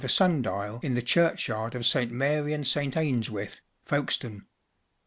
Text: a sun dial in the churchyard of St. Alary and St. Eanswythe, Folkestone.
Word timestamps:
a 0.03 0.09
sun 0.09 0.41
dial 0.41 0.79
in 0.81 0.95
the 0.95 1.01
churchyard 1.03 1.75
of 1.75 1.85
St. 1.85 2.11
Alary 2.11 2.55
and 2.55 2.65
St. 2.65 2.95
Eanswythe, 2.95 3.59
Folkestone. 3.85 4.47